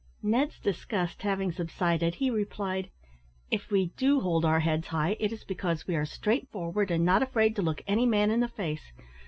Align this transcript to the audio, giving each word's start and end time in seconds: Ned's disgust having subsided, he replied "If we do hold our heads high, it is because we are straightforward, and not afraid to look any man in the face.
Ned's 0.23 0.59
disgust 0.59 1.21
having 1.21 1.51
subsided, 1.51 2.15
he 2.15 2.31
replied 2.31 2.89
"If 3.51 3.69
we 3.69 3.89
do 3.97 4.21
hold 4.21 4.43
our 4.43 4.61
heads 4.61 4.87
high, 4.87 5.15
it 5.19 5.31
is 5.31 5.43
because 5.43 5.85
we 5.85 5.95
are 5.95 6.05
straightforward, 6.07 6.89
and 6.89 7.05
not 7.05 7.21
afraid 7.21 7.55
to 7.57 7.61
look 7.61 7.83
any 7.85 8.07
man 8.07 8.31
in 8.31 8.39
the 8.39 8.47
face. 8.47 8.93